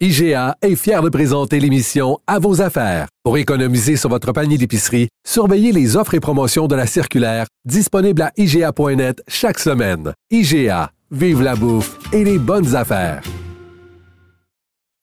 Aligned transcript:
IGA 0.00 0.56
est 0.60 0.74
fier 0.74 1.02
de 1.02 1.08
présenter 1.08 1.60
l'émission 1.60 2.18
À 2.26 2.40
vos 2.40 2.60
affaires. 2.60 3.06
Pour 3.22 3.38
économiser 3.38 3.96
sur 3.96 4.10
votre 4.10 4.32
panier 4.32 4.58
d'épicerie, 4.58 5.08
surveillez 5.24 5.70
les 5.70 5.96
offres 5.96 6.14
et 6.14 6.20
promotions 6.20 6.66
de 6.66 6.74
la 6.74 6.88
circulaire 6.88 7.46
disponible 7.64 8.22
à 8.22 8.32
IGA.net 8.36 9.22
chaque 9.28 9.60
semaine. 9.60 10.12
IGA, 10.32 10.90
vive 11.12 11.42
la 11.42 11.54
bouffe 11.54 11.96
et 12.12 12.24
les 12.24 12.38
bonnes 12.38 12.74
affaires. 12.74 13.22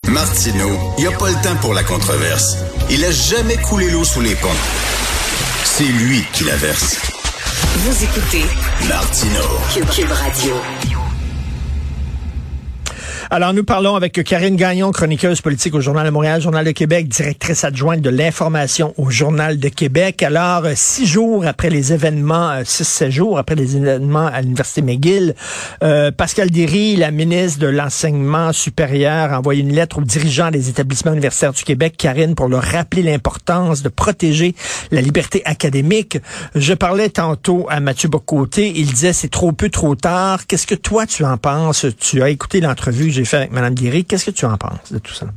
Martino, 0.10 0.68
il 0.98 1.06
n'y 1.06 1.14
a 1.14 1.18
pas 1.18 1.30
le 1.30 1.42
temps 1.42 1.56
pour 1.62 1.74
la 1.74 1.84
controverse. 1.84 2.58
Il 2.90 3.06
a 3.06 3.12
jamais 3.12 3.56
coulé 3.58 3.90
l'eau 3.92 4.04
sous 4.04 4.20
les 4.20 4.36
ponts. 4.36 4.50
C'est 5.64 5.86
lui 5.86 6.22
qui 6.34 6.44
la 6.44 6.58
verse. 6.58 7.00
Vous 7.78 8.04
écoutez 8.04 8.44
Martino. 8.90 9.40
Cube 9.96 10.12
Radio. 10.12 10.56
Alors, 13.34 13.54
nous 13.54 13.64
parlons 13.64 13.96
avec 13.96 14.22
Karine 14.26 14.58
Gagnon, 14.58 14.92
chroniqueuse 14.92 15.40
politique 15.40 15.74
au 15.74 15.80
Journal 15.80 16.06
de 16.06 16.12
Montréal, 16.12 16.42
Journal 16.42 16.66
de 16.66 16.72
Québec, 16.72 17.08
directrice 17.08 17.64
adjointe 17.64 18.02
de 18.02 18.10
l'information 18.10 18.94
au 18.98 19.10
Journal 19.10 19.58
de 19.58 19.70
Québec. 19.70 20.22
Alors, 20.22 20.66
euh, 20.66 20.74
six 20.76 21.06
jours 21.06 21.46
après 21.48 21.70
les 21.70 21.94
événements, 21.94 22.50
euh, 22.50 22.64
six, 22.66 22.84
sept 22.84 23.10
jours 23.10 23.38
après 23.38 23.56
les 23.56 23.78
événements 23.78 24.26
à 24.26 24.42
l'Université 24.42 24.82
McGill, 24.82 25.34
euh, 25.82 26.12
Pascal 26.12 26.52
Derry, 26.52 26.98
la 26.98 27.12
ministre 27.12 27.60
de 27.60 27.68
l'Enseignement 27.68 28.52
supérieur, 28.52 29.32
a 29.32 29.40
envoyé 29.40 29.62
une 29.62 29.72
lettre 29.72 30.00
aux 30.00 30.04
dirigeants 30.04 30.52
des 30.52 30.68
établissements 30.68 31.14
universitaires 31.14 31.54
du 31.54 31.64
Québec, 31.64 31.96
Karine, 31.98 32.36
pour 32.36 32.50
leur 32.50 32.64
rappeler 32.64 33.02
l'importance 33.02 33.82
de 33.82 33.88
protéger 33.88 34.56
la 34.92 35.00
liberté 35.00 35.42
académique. 35.46 36.18
Je 36.54 36.74
parlais 36.74 37.08
tantôt 37.08 37.66
à 37.70 37.80
Mathieu 37.80 38.10
Bocoté, 38.10 38.74
il 38.76 38.88
disait 38.88 39.14
c'est 39.14 39.32
trop 39.32 39.54
peu, 39.54 39.70
trop 39.70 39.96
tard. 39.96 40.48
Qu'est-ce 40.48 40.68
que 40.68 40.76
toi 40.76 41.06
tu 41.06 41.24
en 41.24 41.38
penses? 41.38 41.86
Tu 41.98 42.22
as 42.22 42.30
écouté 42.30 42.60
l'entrevue 42.60 43.21
j'ai 43.22 43.26
fait 43.26 43.38
avec 43.38 43.52
Mme 43.52 43.76
Guéry. 43.76 44.04
Qu'est-ce 44.04 44.26
que 44.26 44.32
tu 44.32 44.46
en 44.46 44.58
penses 44.58 44.92
de 44.92 44.98
tout 44.98 45.14
ça? 45.14 45.28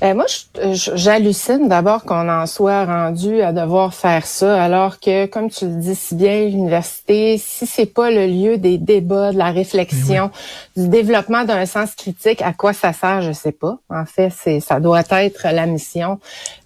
Ben 0.00 0.16
moi, 0.16 0.24
j'hallucine 0.72 1.68
d'abord 1.68 2.04
qu'on 2.04 2.26
en 2.30 2.46
soit 2.46 2.86
rendu 2.86 3.42
à 3.42 3.52
devoir 3.52 3.92
faire 3.92 4.24
ça, 4.24 4.62
alors 4.62 4.98
que, 4.98 5.26
comme 5.26 5.50
tu 5.50 5.66
le 5.66 5.74
dis 5.74 5.94
si 5.94 6.14
bien, 6.14 6.46
l'université, 6.46 7.36
si 7.36 7.66
c'est 7.66 7.84
pas 7.84 8.10
le 8.10 8.26
lieu 8.26 8.56
des 8.56 8.78
débats, 8.78 9.30
de 9.32 9.36
la 9.36 9.50
réflexion, 9.50 10.30
du 10.74 10.88
développement 10.88 11.44
d'un 11.44 11.66
sens 11.66 11.94
critique, 11.94 12.40
à 12.40 12.54
quoi 12.54 12.72
ça 12.72 12.94
sert, 12.94 13.20
je 13.20 13.32
sais 13.32 13.52
pas. 13.52 13.76
En 13.90 14.06
fait, 14.06 14.30
c'est 14.34 14.60
ça 14.60 14.80
doit 14.80 15.02
être 15.10 15.46
la 15.52 15.66
mission 15.66 16.18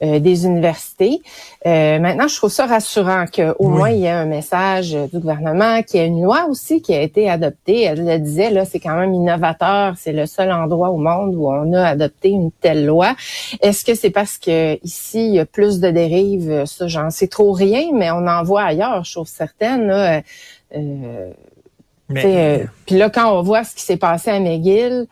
euh, 0.05 0.21
des 0.21 0.47
universités. 0.47 1.21
Euh, 1.67 1.99
maintenant, 1.99 2.29
je 2.29 2.37
trouve 2.37 2.53
ça 2.53 2.67
rassurant 2.67 3.25
qu'au 3.27 3.69
moins 3.69 3.91
il 3.91 4.01
y 4.01 4.05
ait 4.05 4.11
un 4.11 4.27
message 4.27 4.93
du 5.13 5.19
gouvernement, 5.19 5.83
qu'il 5.83 5.99
y 5.99 6.05
ait 6.05 6.07
une 6.07 6.23
loi 6.23 6.47
aussi 6.49 6.83
qui 6.83 6.95
a 6.95 7.01
été 7.01 7.29
adoptée. 7.29 7.83
Elle 7.83 8.07
le 8.07 8.19
disait 8.19 8.51
là, 8.51 8.65
c'est 8.65 8.81
quand 8.81 8.95
même 8.95 9.13
innovateur. 9.13 9.95
C'est 9.99 10.13
le 10.13 10.27
seul 10.27 10.53
endroit 10.53 10.91
au 10.91 10.99
monde 10.99 11.35
où 11.35 11.49
on 11.49 11.73
a 11.73 11.85
adopté 11.85 12.29
une 12.29 12.53
telle 12.53 12.87
loi. 12.87 13.17
Est-ce 13.61 13.85
que 13.85 13.95
c'est 13.95 14.11
parce 14.11 14.39
que 14.39 14.79
ici 14.85 15.27
il 15.29 15.35
y 15.35 15.39
a 15.39 15.47
plus 15.47 15.81
de 15.81 15.91
dérives? 15.91 16.65
Ça, 16.67 16.89
j'en 16.89 17.11
sais 17.11 17.29
trop 17.29 17.53
rien, 17.53 17.91
mais 17.93 18.11
on 18.11 18.27
en 18.27 18.43
voit 18.43 18.65
ailleurs, 18.65 19.05
je 19.05 19.13
trouve 19.13 19.29
certaines. 19.29 19.87
Là, 19.87 20.23
euh, 20.77 21.31
euh, 22.11 22.65
puis 22.87 22.97
là, 22.97 23.11
quand 23.11 23.33
on 23.39 23.43
voit 23.43 23.65
ce 23.65 23.75
qui 23.75 23.83
s'est 23.83 23.97
passé 23.97 24.31
à 24.31 24.41
McGill, 24.41 25.07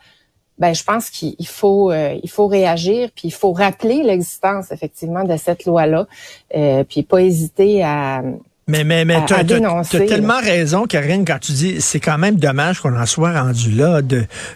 ben 0.59 0.73
je 0.73 0.83
pense 0.83 1.09
qu'il 1.09 1.47
faut 1.47 1.91
euh, 1.91 2.17
il 2.21 2.29
faut 2.29 2.47
réagir 2.47 3.09
puis 3.15 3.29
il 3.29 3.33
faut 3.33 3.53
rappeler 3.53 4.03
l'existence 4.03 4.71
effectivement 4.71 5.23
de 5.23 5.35
cette 5.35 5.65
loi 5.65 5.87
là 5.87 6.07
euh, 6.55 6.83
puis 6.83 7.01
pas 7.01 7.21
hésiter 7.21 7.83
à 7.83 8.21
mais, 8.67 8.85
mais, 8.85 9.03
mais 9.03 9.25
tu 9.25 9.33
as, 9.33 9.43
tellement 9.43 10.39
raison, 10.39 10.85
Karine, 10.85 11.25
quand 11.25 11.39
tu 11.39 11.51
dis 11.51 11.81
c'est 11.81 11.99
quand 11.99 12.17
même 12.17 12.37
dommage 12.37 12.79
qu'on 12.79 12.97
en 12.97 13.05
soit 13.05 13.41
rendu 13.41 13.71
là, 13.71 14.01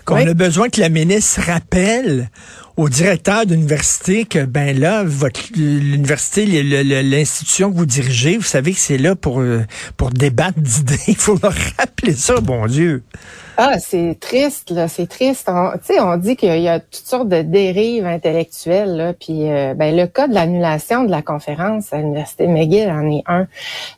qu'on 0.05 0.15
a 0.15 0.33
besoin 0.33 0.69
que 0.69 0.79
la 0.79 0.87
ministre 0.87 1.41
rappelle 1.45 2.29
au 2.77 2.87
directeur 2.87 3.45
d'université 3.45 4.23
que 4.23 4.45
ben 4.45 4.79
là, 4.79 5.03
votre 5.03 5.41
l'université, 5.55 6.45
l'institution 6.63 7.71
que 7.71 7.77
vous 7.77 7.85
dirigez, 7.85 8.37
vous 8.37 8.43
savez 8.43 8.71
que 8.71 8.79
c'est 8.79 8.99
là 8.99 9.15
pour 9.15 9.41
euh, 9.41 9.65
pour 9.97 10.11
débattre 10.11 10.59
d'idées. 10.59 10.99
Il 11.07 11.15
faut 11.15 11.37
leur 11.41 11.55
rappeler 11.77 12.13
ça, 12.13 12.39
bon 12.39 12.65
Dieu. 12.67 13.03
Ah, 13.59 13.79
c'est 13.79 14.15
triste, 14.19 14.69
là, 14.69 14.87
c'est 14.87 15.07
triste. 15.07 15.47
Tu 15.47 15.93
sais, 15.93 15.99
on 15.99 16.15
dit 16.17 16.35
qu'il 16.35 16.61
y 16.61 16.67
a 16.67 16.79
toutes 16.79 17.07
sortes 17.07 17.27
de 17.27 17.41
dérives 17.41 18.05
intellectuelles, 18.05 18.95
là, 18.95 19.13
puis 19.13 19.49
euh, 19.49 19.73
ben, 19.73 19.95
le 19.95 20.05
cas 20.05 20.27
de 20.27 20.35
l'annulation 20.35 21.03
de 21.03 21.09
la 21.09 21.23
conférence 21.23 21.91
à 21.91 21.97
l'Université 21.97 22.45
McGill 22.45 22.87
en 22.91 23.09
est 23.09 23.23
un. 23.25 23.47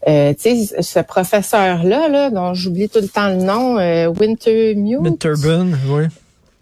Euh, 0.08 0.34
tu 0.34 0.66
sais, 0.66 0.82
ce 0.82 1.00
professeur-là, 1.00 2.08
là, 2.08 2.30
dont 2.30 2.54
j'oublie 2.54 2.88
tout 2.88 3.02
le 3.02 3.10
temps 3.10 3.28
le 3.28 3.36
nom, 3.44 3.78
euh, 3.78 4.08
Wintermute. 4.08 5.02
Winterburn, 5.02 5.78
oui 5.90 6.06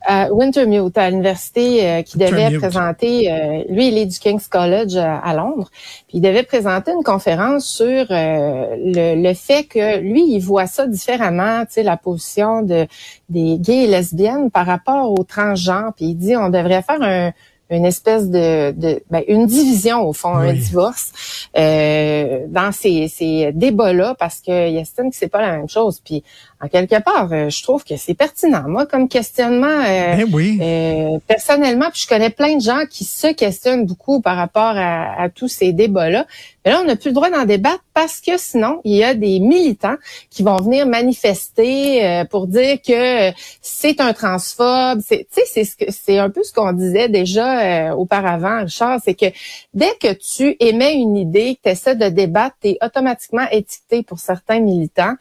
à 0.07 0.31
Wintermute, 0.31 0.97
à 0.97 1.09
l'université, 1.09 1.85
euh, 1.85 2.01
qui 2.01 2.17
devait 2.17 2.57
présenter, 2.57 3.29
euh, 3.29 3.63
lui, 3.69 3.89
il 3.89 3.97
est 3.97 4.05
du 4.05 4.17
King's 4.17 4.47
College 4.47 4.95
euh, 4.95 5.17
à 5.21 5.33
Londres, 5.35 5.69
puis 6.07 6.19
il 6.19 6.21
devait 6.21 6.43
présenter 6.43 6.91
une 6.91 7.03
conférence 7.03 7.65
sur 7.65 8.05
le, 8.09 9.21
le, 9.21 9.33
fait 9.33 9.65
que 9.65 9.99
lui, 9.99 10.23
il 10.31 10.39
voit 10.39 10.65
ça 10.65 10.87
différemment, 10.87 11.65
tu 11.65 11.73
sais, 11.73 11.83
la 11.83 11.97
position 11.97 12.61
de 12.61 12.87
des 13.29 13.57
gays 13.59 13.83
et 13.83 13.87
lesbiennes 13.87 14.49
par 14.49 14.65
rapport 14.65 15.11
aux 15.11 15.25
transgenres, 15.25 15.91
puis 15.93 16.05
il 16.05 16.15
dit 16.15 16.37
on 16.37 16.49
devrait 16.49 16.81
faire 16.81 17.01
un 17.01 17.33
une 17.69 17.85
espèce 17.85 18.29
de, 18.29 18.71
de 18.71 19.01
ben, 19.09 19.23
une 19.27 19.45
division 19.45 20.07
au 20.07 20.13
fond, 20.13 20.35
un 20.35 20.53
divorce 20.53 21.47
euh, 21.57 22.45
dans 22.47 22.71
ces, 22.71 23.07
ces 23.09 23.51
débats-là 23.53 24.15
parce 24.17 24.39
que 24.39 24.51
estime 24.51 25.09
que 25.09 25.15
c'est 25.15 25.27
pas 25.27 25.41
la 25.41 25.57
même 25.57 25.69
chose. 25.69 26.01
Puis 26.03 26.23
en 26.59 26.67
quelque 26.67 26.99
part, 27.01 27.29
euh, 27.31 27.49
je 27.49 27.61
trouve 27.61 27.83
que 27.83 27.97
c'est 27.97 28.15
pertinent. 28.15 28.63
Moi, 28.67 28.87
comme 28.87 29.07
questionnement, 29.07 29.67
euh, 29.67 30.15
ben 30.15 30.25
oui. 30.33 30.57
euh, 30.59 31.19
personnellement, 31.27 31.89
puis 31.91 32.01
je 32.01 32.07
connais 32.07 32.31
plein 32.31 32.55
de 32.55 32.61
gens 32.61 32.83
qui 32.89 33.03
se 33.03 33.27
questionnent 33.27 33.85
beaucoup 33.85 34.21
par 34.21 34.37
rapport 34.37 34.73
à, 34.75 35.21
à 35.21 35.29
tous 35.29 35.47
ces 35.49 35.71
débats-là. 35.71 36.25
Mais 36.65 36.71
là, 36.71 36.81
on 36.81 36.85
n'a 36.85 36.95
plus 36.95 37.09
le 37.09 37.13
droit 37.13 37.29
d'en 37.29 37.45
débattre 37.45 37.83
parce 37.93 38.19
que 38.19 38.37
sinon, 38.37 38.81
il 38.83 38.95
y 38.95 39.03
a 39.03 39.13
des 39.13 39.39
militants 39.39 39.95
qui 40.31 40.41
vont 40.41 40.57
venir 40.57 40.87
manifester 40.87 42.03
euh, 42.03 42.25
pour 42.25 42.47
dire 42.47 42.77
que 42.85 43.31
c'est 43.61 44.01
un 44.01 44.13
transphobe. 44.13 44.99
C'est, 45.05 45.27
c'est 45.29 45.63
ce 45.63 45.75
que 45.75 45.91
c'est 45.91 46.17
un 46.17 46.29
peu 46.31 46.43
ce 46.43 46.51
qu'on 46.51 46.73
disait 46.73 47.07
déjà 47.07 47.95
auparavant, 47.95 48.63
Richard, 48.63 48.99
c'est 49.03 49.13
que 49.13 49.27
dès 49.73 49.93
que 50.01 50.11
tu 50.13 50.57
émets 50.59 50.95
une 50.95 51.15
idée, 51.15 51.55
que 51.55 51.61
tu 51.65 51.69
essaies 51.69 51.95
de 51.95 52.09
débattre, 52.09 52.55
tu 52.61 52.69
es 52.69 52.77
automatiquement 52.83 53.45
étiqueté 53.51 54.03
pour 54.03 54.19
certains 54.19 54.59
militants. 54.59 55.13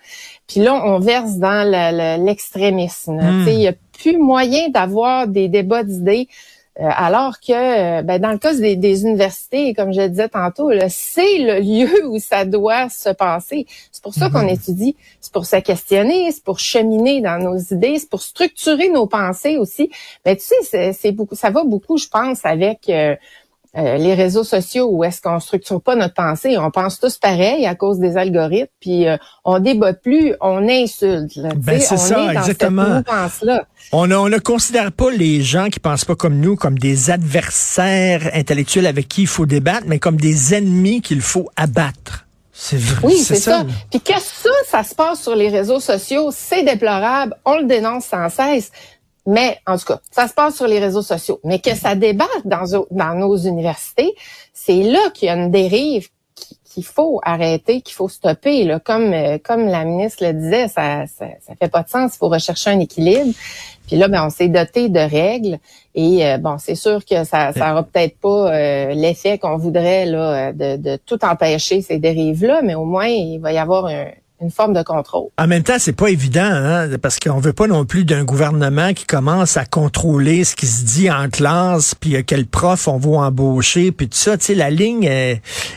Puis 0.49 0.61
là, 0.61 0.75
on 0.75 0.99
verse 0.99 1.26
dans 1.35 2.25
l'extrémisme. 2.25 3.21
Hmm. 3.21 3.45
Il 3.49 3.59
n'y 3.59 3.69
a 3.69 3.75
plus 3.99 4.19
moyen 4.19 4.69
d'avoir 4.69 5.27
des 5.27 5.49
débats 5.49 5.85
d'idées. 5.85 6.29
Euh, 6.79 6.85
alors 6.95 7.41
que 7.41 7.53
euh, 7.53 8.03
ben, 8.03 8.21
dans 8.21 8.33
le 8.33 8.39
cas 8.39 8.53
des, 8.53 8.77
des, 8.77 9.01
universités, 9.01 9.73
comme 9.73 9.95
je 9.95 10.03
le 10.03 10.09
disais 10.11 10.29
tantôt, 10.29 10.71
c'est 10.91 11.39
le 11.39 11.61
lieu 11.61 12.07
où 12.07 12.19
ça 12.19 12.45
doit 12.45 12.91
se 12.91 13.09
passer. 13.09 13.67
C'est 13.91 14.03
pour 14.03 14.13
ça 14.13 14.29
qu'on 14.29 14.45
hmm. 14.45 14.51
étudie, 14.51 14.95
c'est 15.23 15.33
pour 15.33 15.47
se 15.47 15.57
questionner, 15.57 16.31
c'est 16.33 16.45
pour 16.45 16.59
cheminer 16.59 17.23
dans 17.23 17.39
nos 17.39 17.57
idées, 17.57 17.99
c'est 17.99 18.11
pour 18.11 18.21
structurer 18.21 18.91
nos 18.91 19.07
pensées 19.07 19.57
aussi. 19.57 19.91
Mais 20.27 20.37
tu 20.37 20.45
sais, 20.45 20.93
c'est 20.93 21.13
beaucoup, 21.13 21.35
ça 21.35 21.49
va 21.49 21.65
beaucoup, 21.65 21.97
je 21.97 22.09
pense, 22.09 22.45
avec 22.45 22.91
euh, 22.91 23.17
euh, 23.77 23.97
les 23.99 24.15
réseaux 24.15 24.45
sociaux 24.45 24.89
où 24.91 25.05
est-ce 25.05 25.21
qu'on 25.21 25.39
structure 25.41 25.83
pas 25.83 25.97
notre 25.97 26.15
pensée, 26.15 26.57
on 26.59 26.71
pense 26.71 26.99
tous 26.99 27.19
pareil 27.19 27.67
à 27.67 27.75
cause 27.75 27.99
des 27.99 28.17
algorithmes, 28.17 28.69
puis 28.81 29.07
euh, 29.07 29.17
on 29.45 29.59
débat 29.59 29.93
plus, 29.93 30.35
on 30.41 30.69
insulte. 30.69 31.39
ben 31.57 31.81
c'est 31.81 31.97
ça, 31.97 32.33
exactement. 32.33 33.03
On, 33.93 34.11
on 34.11 34.29
ne 34.29 34.39
considère 34.39 34.93
pas 34.93 35.11
les 35.11 35.43
gens 35.43 35.69
qui 35.69 35.81
pensent 35.81 36.05
pas 36.05 36.17
comme 36.17 36.41
nous 36.41 36.57
comme 36.57 36.79
des 36.79 37.11
adversaires 37.11 38.31
intellectuels 38.33 38.87
avec 38.87 39.09
qui 39.09 39.23
il 39.23 39.29
faut 39.29 39.47
débattre, 39.47 39.87
mais 39.87 39.99
comme 39.99 40.17
des 40.17 40.55
ennemis 40.55 41.03
qu'il 41.03 41.21
faut 41.21 41.51
abattre. 41.57 42.27
C'est 42.59 42.79
vrai. 42.79 43.07
Oui, 43.07 43.19
c'est 43.19 43.37
ça. 43.37 43.59
ça. 43.59 43.67
Puis 43.91 44.01
que 44.01 44.19
ça, 44.19 44.49
ça 44.67 44.83
se 44.83 44.95
passe 44.95 45.23
sur 45.23 45.37
les 45.37 45.51
réseaux 45.51 45.79
sociaux, 45.79 46.31
c'est 46.33 46.63
déplorable, 46.63 47.35
on 47.45 47.59
le 47.59 47.67
dénonce 47.67 48.07
sans 48.07 48.31
cesse. 48.31 48.73
Mais 49.27 49.59
en 49.67 49.77
tout 49.77 49.87
cas, 49.87 50.01
ça 50.11 50.29
se 50.29 50.35
passe 50.35 50.57
sur 50.57 50.67
les 50.67 50.79
réseaux 50.79 51.03
sociaux. 51.03 51.41
Mais 51.45 51.59
que 51.59 51.75
ça 51.75 51.95
débatte 51.95 52.29
dans, 52.45 52.87
dans 52.91 53.15
nos 53.15 53.37
universités, 53.37 54.15
c'est 54.53 54.83
là 54.83 55.11
qu'il 55.13 55.27
y 55.27 55.31
a 55.31 55.35
une 55.35 55.51
dérive 55.51 56.09
qu'il 56.77 56.85
faut 56.85 57.21
arrêter, 57.25 57.81
qu'il 57.81 57.95
faut 57.95 58.09
stopper. 58.09 58.65
Là. 58.65 58.79
Comme, 58.79 59.13
euh, 59.15 59.39
comme 59.43 59.67
la 59.67 59.85
ministre 59.85 60.25
le 60.27 60.35
disait, 60.35 60.69
ça, 60.69 61.07
ça, 61.07 61.27
ça 61.41 61.55
fait 61.59 61.71
pas 61.71 61.83
de 61.83 61.89
sens. 61.89 62.15
Il 62.15 62.19
faut 62.19 62.29
rechercher 62.29 62.71
un 62.71 62.81
équilibre. 62.81 63.33
Puis 63.87 63.97
là, 63.97 64.09
ben, 64.09 64.27
on 64.27 64.31
s'est 64.31 64.49
doté 64.49 64.91
de 64.91 65.01
règles. 65.01 65.59
Et 65.95 66.27
euh, 66.27 66.37
bon, 66.37 66.59
c'est 66.59 66.75
sûr 66.75 67.05
que 67.05 67.25
ça 67.25 67.53
n'aura 67.53 67.83
peut-être 67.83 68.19
pas 68.19 68.53
euh, 68.53 68.93
l'effet 68.93 69.39
qu'on 69.39 69.57
voudrait 69.57 70.05
là, 70.05 70.53
de, 70.53 70.77
de 70.77 70.97
tout 70.97 71.25
empêcher 71.25 71.81
ces 71.81 71.99
dérives-là, 71.99 72.61
mais 72.63 72.75
au 72.75 72.85
moins, 72.85 73.07
il 73.07 73.39
va 73.39 73.53
y 73.53 73.59
avoir 73.59 73.87
un, 73.87 74.09
une 74.41 74.51
forme 74.51 74.75
de 74.75 74.83
contrôle. 74.83 75.29
En 75.39 75.47
même 75.47 75.63
temps, 75.63 75.77
c'est 75.79 75.97
pas 75.97 76.09
évident, 76.09 76.43
hein, 76.43 76.89
parce 77.01 77.19
qu'on 77.19 77.39
veut 77.39 77.55
pas 77.55 77.67
non 77.67 77.87
plus 77.87 78.05
d'un 78.05 78.25
gouvernement 78.25 78.93
qui 78.93 79.07
commence 79.07 79.57
à 79.57 79.65
contrôler 79.65 80.45
ce 80.45 80.55
qui 80.55 80.67
se 80.67 80.85
dit 80.85 81.11
en 81.11 81.31
classe, 81.31 81.95
puis 81.95 82.17
euh, 82.17 82.23
quel 82.27 82.47
prof 82.47 82.87
on 82.87 82.99
va 82.99 83.27
embaucher, 83.27 83.93
puis 83.93 84.09
tout 84.09 84.19
ça. 84.19 84.37
Tu 84.37 84.47
sais, 84.47 84.55
la 84.55 84.69
ligne, 84.69 85.09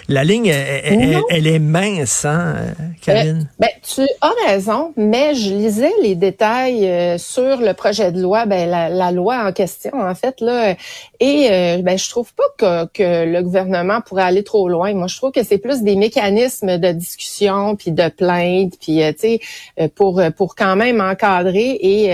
la 0.10 0.24
ligne, 0.24 0.48
elle, 0.48 1.48
est 1.48 1.60
mince, 1.60 2.26
hein, 2.26 2.56
Karine? 3.02 3.48
Euh, 3.50 3.56
ben, 3.60 3.70
tu 3.82 4.02
as 4.22 4.34
raison, 4.48 4.94
mais 4.98 5.36
je 5.36 5.54
lisais 5.54 5.94
les 6.02 6.16
détails 6.16 6.86
euh, 6.86 7.18
sur 7.18 7.62
le 7.62 7.74
projet 7.74 8.12
de 8.12 8.22
loi, 8.22 8.46
ben 8.46 8.70
la, 8.70 8.90
la, 8.90 9.12
loi 9.12 9.48
en 9.48 9.54
question, 9.54 9.92
en 9.94 10.16
fait 10.16 10.42
là, 10.42 10.76
et 11.20 11.82
ben 11.82 11.98
je 11.98 12.10
trouve 12.10 12.34
pas 12.34 12.44
que, 12.58 12.86
que 12.94 13.26
le 13.26 13.42
gouvernement 13.42 14.02
pourrait 14.02 14.24
aller 14.24 14.44
trop 14.44 14.68
loin. 14.68 14.94
Moi, 14.94 15.08
je 15.08 15.16
trouve 15.16 15.32
que 15.32 15.44
c'est 15.44 15.58
plus 15.58 15.82
des 15.82 15.96
mécanismes 15.96 16.78
de 16.78 16.92
discussion 16.92 17.76
puis 17.76 17.92
de 17.92 18.10
plainte 18.10 18.49
puis 18.80 19.04
euh, 19.04 19.12
tu 19.14 19.20
sais, 19.20 19.40
euh, 19.80 19.88
pour 19.94 20.20
euh, 20.20 20.30
pour 20.30 20.56
quand 20.56 20.76
même 20.76 21.02
encadrer 21.02 21.78
et 21.82 22.10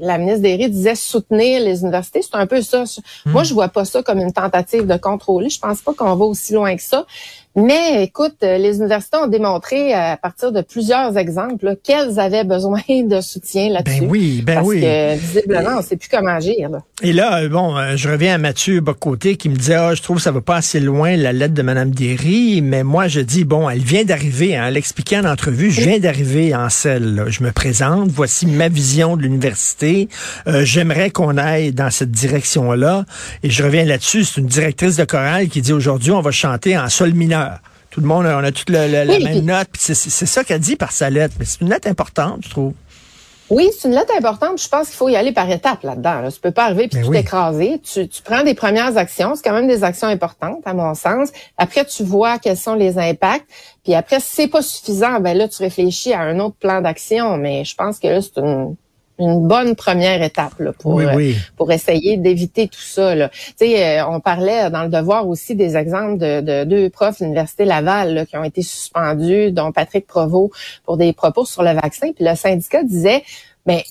la 0.00 0.18
ministre 0.18 0.42
Derry 0.42 0.70
disait 0.70 0.94
soutenir 0.94 1.60
les 1.62 1.80
universités, 1.80 2.22
c'est 2.22 2.36
un 2.36 2.46
peu 2.46 2.62
ça. 2.62 2.84
Moi, 3.26 3.42
hmm. 3.42 3.44
je 3.44 3.54
vois 3.54 3.68
pas 3.68 3.84
ça 3.84 4.04
comme 4.04 4.20
une 4.20 4.32
tentative 4.32 4.86
de 4.86 4.96
contrôler. 4.96 5.48
Je 5.48 5.58
pense 5.58 5.80
pas 5.80 5.92
qu'on 5.94 6.14
va 6.14 6.24
aussi 6.26 6.52
loin 6.52 6.76
que 6.76 6.82
ça. 6.82 7.06
Mais 7.56 8.04
écoute, 8.04 8.36
euh, 8.44 8.58
les 8.58 8.76
universités 8.76 9.16
ont 9.16 9.26
démontré 9.26 9.92
à 9.92 10.16
partir 10.16 10.52
de 10.52 10.60
plusieurs 10.60 11.16
exemples 11.16 11.74
qu'elles 11.82 12.20
avaient 12.20 12.44
besoin 12.44 12.80
de 12.88 13.20
soutien 13.20 13.70
là-dessus. 13.70 14.02
Ben 14.02 14.08
oui, 14.08 14.42
ben 14.42 14.54
parce 14.54 14.68
oui. 14.68 14.80
que 14.80 15.16
visiblement, 15.16 15.70
on 15.74 15.78
ne 15.78 15.82
sait 15.82 15.96
plus 15.96 16.08
comment 16.08 16.30
agir. 16.30 16.70
Et 17.02 17.12
là, 17.12 17.40
euh, 17.40 17.48
bon, 17.48 17.76
euh, 17.76 17.96
je 17.96 18.08
reviens 18.08 18.36
à 18.36 18.38
Mathieu 18.38 18.80
Bocoté 18.80 19.36
qui 19.36 19.48
me 19.48 19.56
disait, 19.56 19.74
ah, 19.74 19.94
je 19.96 20.02
trouve 20.02 20.18
que 20.18 20.22
ça 20.22 20.30
va 20.30 20.40
pas 20.40 20.56
assez 20.56 20.78
loin 20.78 21.16
la 21.16 21.32
lettre 21.32 21.54
de 21.54 21.62
Mme 21.62 21.90
Derry, 21.90 22.62
mais 22.62 22.84
moi 22.84 23.08
je 23.08 23.18
dis, 23.18 23.44
bon, 23.44 23.68
elle 23.68 23.80
vient 23.80 24.04
d'arriver, 24.04 24.56
hein, 24.56 24.66
elle 24.68 24.76
expliquait 24.76 25.18
en 25.18 25.24
entrevue, 25.24 25.72
je 25.72 25.80
viens 25.80 25.98
d'arriver 25.98 26.54
en 26.54 26.68
selle, 26.68 27.24
je 27.28 27.42
me 27.42 27.50
présente, 27.50 28.10
voici 28.10 28.46
ma 28.46 28.68
vision 28.68 29.16
de 29.16 29.22
l'université, 29.22 30.08
j'aimerais 30.46 31.10
qu'on 31.10 31.36
aille 31.36 31.72
dans 31.72 31.90
cette 31.90 32.10
direction-là, 32.10 33.04
et 33.42 33.50
je 33.50 33.62
reviens 33.62 33.84
là-dessus, 33.84 34.24
c'est 34.24 34.40
une 34.40 34.46
directrice 34.46 34.96
de 34.96 35.04
chorale 35.04 35.48
qui 35.48 35.62
dit 35.62 35.72
aujourd'hui, 35.72 36.12
on 36.12 36.20
va 36.20 36.30
chanter 36.30 36.78
en 36.78 36.88
sol 36.88 37.12
mineur 37.14 37.39
tout 37.90 38.00
le 38.00 38.06
monde, 38.06 38.26
on 38.26 38.44
a 38.44 38.52
toute 38.52 38.70
la, 38.70 38.86
même 39.04 39.40
note. 39.40 39.68
C'est 39.74 39.94
ça 39.94 40.44
qu'elle 40.44 40.60
dit 40.60 40.76
par 40.76 40.92
sa 40.92 41.10
lettre. 41.10 41.34
Mais 41.38 41.44
c'est 41.44 41.60
une 41.60 41.68
lettre 41.68 41.88
importante, 41.88 42.44
je 42.44 42.50
trouve. 42.50 42.72
Oui, 43.50 43.68
c'est 43.76 43.88
une 43.88 43.94
lettre 43.94 44.14
importante. 44.16 44.62
Je 44.62 44.68
pense 44.68 44.86
qu'il 44.86 44.96
faut 44.96 45.08
y 45.08 45.16
aller 45.16 45.32
par 45.32 45.50
étapes 45.50 45.82
là-dedans. 45.82 46.20
Là. 46.20 46.30
Tu 46.30 46.38
peux 46.38 46.52
pas 46.52 46.66
arriver 46.66 46.86
puis 46.86 47.02
tout 47.02 47.12
écraser. 47.12 47.80
Tu, 47.82 48.08
prends 48.24 48.44
des 48.44 48.54
premières 48.54 48.96
actions. 48.96 49.34
C'est 49.34 49.42
quand 49.42 49.52
même 49.52 49.66
des 49.66 49.82
actions 49.82 50.06
importantes, 50.06 50.62
à 50.64 50.72
mon 50.72 50.94
sens. 50.94 51.30
Après, 51.58 51.84
tu 51.84 52.04
vois 52.04 52.38
quels 52.38 52.56
sont 52.56 52.74
les 52.74 52.96
impacts. 52.96 53.50
Puis 53.82 53.94
après, 53.94 54.20
si 54.20 54.36
c'est 54.36 54.48
pas 54.48 54.62
suffisant, 54.62 55.18
ben 55.18 55.36
là, 55.36 55.48
tu 55.48 55.60
réfléchis 55.64 56.12
à 56.12 56.20
un 56.20 56.38
autre 56.38 56.54
plan 56.60 56.80
d'action. 56.80 57.36
Mais 57.38 57.64
je 57.64 57.74
pense 57.74 57.98
que 57.98 58.06
là, 58.06 58.22
c'est 58.22 58.38
une 58.38 58.76
une 59.20 59.46
bonne 59.46 59.76
première 59.76 60.22
étape 60.22 60.58
là, 60.58 60.72
pour 60.72 61.00
euh, 61.00 61.32
pour 61.56 61.70
essayer 61.70 62.16
d'éviter 62.16 62.68
tout 62.68 62.80
ça. 62.80 63.14
Là. 63.14 63.28
Tu 63.28 63.52
sais, 63.58 64.00
euh, 64.00 64.06
on 64.08 64.20
parlait 64.20 64.70
dans 64.70 64.82
le 64.82 64.88
devoir 64.88 65.28
aussi 65.28 65.54
des 65.54 65.76
exemples 65.76 66.18
de, 66.18 66.40
de 66.40 66.64
deux 66.64 66.90
profs 66.90 67.20
de 67.20 67.24
l'université 67.24 67.64
Laval 67.64 68.14
là, 68.14 68.26
qui 68.26 68.36
ont 68.36 68.44
été 68.44 68.62
suspendus, 68.62 69.52
dont 69.52 69.72
Patrick 69.72 70.06
Provost 70.06 70.52
pour 70.84 70.96
des 70.96 71.12
propos 71.12 71.44
sur 71.44 71.62
le 71.62 71.72
vaccin. 71.72 72.12
Puis 72.12 72.24
le 72.24 72.34
syndicat 72.34 72.82
disait, 72.82 73.22
mais 73.66 73.84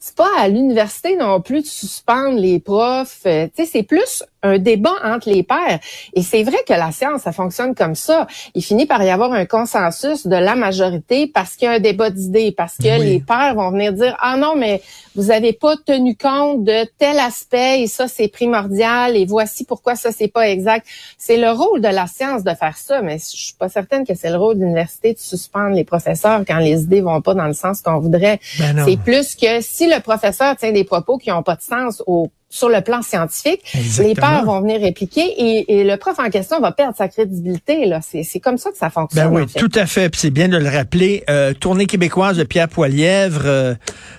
c'est 0.00 0.14
pas 0.14 0.30
à 0.38 0.48
l'université 0.48 1.16
non 1.16 1.40
plus 1.40 1.62
de 1.62 1.66
suspendre 1.66 2.38
les 2.38 2.60
profs. 2.60 3.22
Euh, 3.26 3.46
tu 3.48 3.64
sais, 3.64 3.70
c'est 3.70 3.82
plus 3.82 4.22
un 4.42 4.58
débat 4.58 4.94
entre 5.04 5.28
les 5.28 5.42
pairs. 5.42 5.80
Et 6.14 6.22
c'est 6.22 6.42
vrai 6.42 6.58
que 6.66 6.72
la 6.72 6.92
science, 6.92 7.22
ça 7.22 7.32
fonctionne 7.32 7.74
comme 7.74 7.94
ça. 7.94 8.26
Il 8.54 8.62
finit 8.62 8.86
par 8.86 9.02
y 9.02 9.10
avoir 9.10 9.32
un 9.32 9.46
consensus 9.46 10.26
de 10.26 10.36
la 10.36 10.54
majorité 10.54 11.26
parce 11.26 11.56
qu'il 11.56 11.66
y 11.66 11.68
a 11.68 11.74
un 11.74 11.80
débat 11.80 12.10
d'idées, 12.10 12.52
parce 12.52 12.76
que 12.76 13.00
les 13.00 13.20
pairs 13.20 13.54
vont 13.54 13.70
venir 13.70 13.92
dire 13.92 14.16
ah 14.20 14.36
non 14.36 14.54
mais 14.56 14.82
vous 15.14 15.30
avez 15.30 15.52
pas 15.52 15.74
tenu 15.76 16.16
compte 16.16 16.64
de 16.64 16.84
tel 16.98 17.18
aspect 17.18 17.82
et 17.82 17.86
ça 17.86 18.06
c'est 18.06 18.28
primordial 18.28 19.16
et 19.16 19.26
voici 19.26 19.64
pourquoi 19.64 19.96
ça 19.96 20.12
c'est 20.12 20.28
pas 20.28 20.48
exact. 20.48 20.86
C'est 21.16 21.36
le 21.36 21.50
rôle 21.50 21.80
de 21.80 21.88
la 21.88 22.06
science 22.06 22.44
de 22.44 22.54
faire 22.54 22.76
ça, 22.76 23.02
mais 23.02 23.18
je 23.18 23.36
suis 23.36 23.54
pas 23.54 23.68
certaine 23.68 24.06
que 24.06 24.14
c'est 24.14 24.30
le 24.30 24.36
rôle 24.36 24.56
de 24.56 24.60
l'université 24.60 25.14
de 25.14 25.18
suspendre 25.18 25.74
les 25.74 25.84
professeurs 25.84 26.42
quand 26.46 26.58
les 26.58 26.82
idées 26.82 27.00
vont 27.00 27.20
pas 27.20 27.34
dans 27.34 27.46
le 27.46 27.54
sens 27.54 27.82
qu'on 27.82 27.98
voudrait. 27.98 28.40
Ben 28.58 28.84
c'est 28.84 28.96
plus 28.96 29.34
que 29.34 29.60
si 29.60 29.88
le 29.88 30.00
professeur 30.00 30.56
tient 30.56 30.72
des 30.72 30.84
propos 30.84 31.18
qui 31.18 31.32
ont 31.32 31.42
pas 31.42 31.56
de 31.56 31.62
sens 31.62 32.02
au 32.06 32.30
sur 32.50 32.68
le 32.68 32.80
plan 32.80 33.02
scientifique. 33.02 33.60
Les 33.98 34.14
pères 34.14 34.44
vont 34.44 34.60
venir 34.60 34.80
répliquer 34.80 35.66
et, 35.68 35.84
le 35.84 35.96
prof 35.96 36.18
en 36.18 36.30
question 36.30 36.60
va 36.60 36.72
perdre 36.72 36.96
sa 36.96 37.08
crédibilité. 37.08 37.86
Là, 37.86 38.00
c'est 38.02 38.40
comme 38.40 38.58
ça 38.58 38.70
que 38.70 38.78
ça 38.78 38.90
fonctionne. 38.90 39.32
Ben 39.32 39.42
oui, 39.42 39.46
tout 39.46 39.70
à 39.74 39.86
fait. 39.86 40.08
Puis 40.08 40.20
c'est 40.20 40.30
bien 40.30 40.48
de 40.48 40.56
le 40.56 40.68
rappeler. 40.68 41.24
Euh, 41.28 41.52
tournée 41.52 41.86
québécoise 41.86 42.36
de 42.36 42.44
Pierre 42.44 42.68
Poilièvre, 42.68 43.42
euh, 43.44 43.74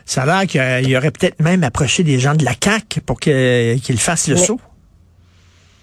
ça 0.05 0.23
a 0.23 0.43
l'air 0.43 0.47
qu'il 0.47 0.97
aurait 0.97 1.11
peut-être 1.11 1.41
même 1.41 1.63
approché 1.63 2.03
des 2.03 2.19
gens 2.19 2.35
de 2.35 2.45
la 2.45 2.53
CAC 2.53 2.99
pour 3.05 3.19
qu'ils 3.19 3.99
fassent 3.99 4.27
le 4.27 4.37
saut. 4.37 4.59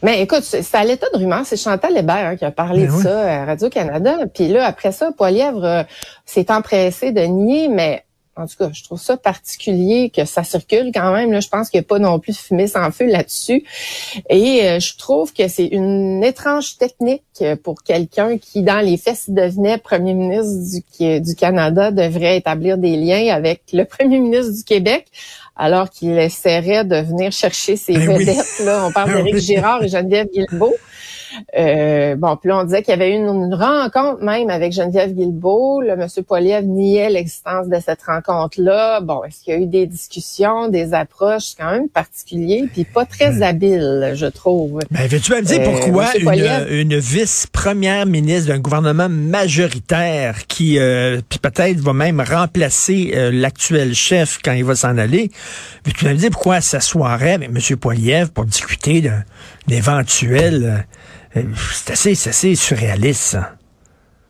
Mais 0.03 0.23
écoute, 0.23 0.43
c'est 0.43 0.75
à 0.75 0.85
l'état 0.85 1.07
de 1.13 1.19
rumeur, 1.19 1.45
c'est 1.45 1.57
Chantal 1.57 1.97
Hébert 1.97 2.15
hein, 2.15 2.37
qui 2.37 2.45
a 2.45 2.51
parlé 2.51 2.87
ben 2.87 2.97
de 2.97 3.03
ça 3.03 3.43
à 3.43 3.45
Radio-Canada. 3.45 4.19
Puis 4.33 4.49
là, 4.49 4.67
après 4.67 4.93
ça, 4.93 5.11
Poilièvre 5.11 5.65
euh, 5.65 5.83
s'est 6.25 6.53
empressé 6.53 7.13
de 7.13 7.23
nier, 7.23 7.69
mais 7.69 8.06
en 8.37 8.47
tout 8.47 8.57
cas, 8.59 8.69
je 8.73 8.85
trouve 8.85 9.01
ça 9.01 9.17
particulier 9.17 10.11
que 10.15 10.27
ça 10.27 10.45
circule 10.45 10.91
quand 10.93 11.13
même. 11.13 11.33
Là, 11.33 11.41
je 11.41 11.49
pense 11.49 11.71
qu'il 11.71 11.81
n'y 11.81 11.87
a 11.87 11.89
pas 11.89 11.99
non 11.99 12.19
plus 12.19 12.33
de 12.33 12.39
fumée 12.39 12.67
sans 12.67 12.91
feu 12.91 13.07
là-dessus. 13.07 13.65
Et 14.29 14.63
euh, 14.65 14.79
je 14.79 14.97
trouve 14.99 15.33
que 15.33 15.49
c'est 15.49 15.67
une 15.67 16.23
étrange 16.23 16.77
technique 16.77 17.23
pour 17.63 17.83
quelqu'un 17.83 18.37
qui, 18.37 18.63
dans 18.63 18.81
les 18.81 18.99
faits, 18.99 19.17
s'il 19.17 19.35
devenait 19.35 19.79
premier 19.79 20.13
ministre 20.13 20.83
du, 20.99 21.21
du 21.21 21.35
Canada, 21.35 21.91
devrait 21.91 22.37
établir 22.37 22.77
des 22.77 22.97
liens 22.97 23.35
avec 23.35 23.63
le 23.73 23.85
premier 23.87 24.19
ministre 24.19 24.53
du 24.53 24.65
Québec 24.65 25.07
alors 25.57 25.89
qu'il 25.89 26.19
essaierait 26.19 26.85
de 26.85 26.97
venir 26.97 27.33
chercher 27.33 27.77
ses 27.77 27.95
ben 27.95 28.19
vedettes. 28.19 28.61
Là. 28.65 28.85
On 28.87 28.93
parle 28.93 29.15
ben 29.15 29.25
d'Éric 29.25 29.43
Girard 29.43 29.83
et 29.83 29.89
Geneviève 29.89 30.29
Guilbeault. 30.31 30.77
Euh, 31.59 32.17
bon, 32.17 32.37
puis 32.37 32.49
là, 32.49 32.59
on 32.59 32.65
disait 32.65 32.83
qu'il 32.83 32.93
y 32.93 32.95
avait 32.95 33.11
eu 33.11 33.17
une, 33.17 33.55
rencontre 33.55 34.23
même 34.23 34.51
avec 34.51 34.73
Geneviève 34.73 35.13
Guilbeault. 35.13 35.81
Le 35.81 35.97
monsieur 35.97 36.23
Poiliev 36.23 36.65
niait 36.65 37.11
l'existence 37.11 37.69
de 37.69 37.79
cette 37.85 38.03
rencontre-là. 38.03 39.01
Bon, 39.01 39.25
est-ce 39.25 39.43
qu'il 39.43 39.55
y 39.55 39.57
a 39.57 39.61
eu 39.61 39.67
des 39.67 39.87
discussions, 39.87 40.69
des 40.69 40.95
approches 40.95 41.55
quand 41.59 41.71
même 41.71 41.89
particulières, 41.89 42.65
puis 42.73 42.85
pas 42.85 43.05
très 43.05 43.43
habiles, 43.43 44.13
je 44.15 44.27
trouve? 44.27 44.81
Ben, 44.91 45.07
veux-tu 45.07 45.33
me 45.33 45.43
dire 45.43 45.61
euh, 45.61 45.65
pourquoi 45.65 46.17
une, 46.17 46.99
vice-première 46.99 48.07
ministre 48.07 48.49
d'un 48.49 48.59
gouvernement 48.59 49.09
majoritaire 49.09 50.47
qui 50.47 50.79
euh, 50.79 51.21
peut-être 51.43 51.81
va 51.81 51.93
même 51.93 52.21
remplacer 52.21 53.13
euh, 53.15 53.31
l'actuel 53.33 53.95
chef 53.95 54.39
quand 54.43 54.53
il 54.53 54.65
va 54.65 54.75
s'en 54.75 54.97
aller, 54.99 55.31
veux-tu 55.85 56.07
me 56.07 56.15
dire 56.15 56.31
pourquoi 56.31 56.61
ça 56.61 56.81
s'assoirait 56.81 57.35
avec 57.35 57.49
M. 57.49 57.77
Poiliev 57.77 58.31
pour 58.31 58.45
discuter 58.45 59.01
d'un 59.01 59.23
éventuel 59.69 60.65
euh, 60.65 60.79
c'est 61.73 61.93
assez, 61.93 62.29
assez 62.29 62.55
surréaliste, 62.55 63.39